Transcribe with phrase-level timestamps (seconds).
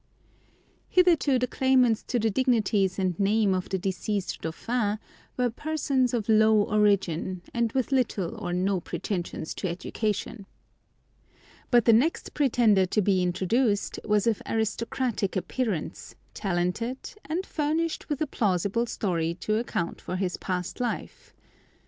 [0.89, 4.97] Hitherto the claimants to the dignities and name of the deceased Dauphin
[5.37, 10.47] were persons of low origin, and with little or no pretensions to education.
[11.69, 18.21] But the next pretender to be introduced was of aristocratic appearance, talented, and furnished with
[18.23, 21.31] a plausible story to account for his past life.